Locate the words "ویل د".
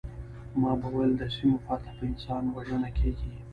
0.93-1.23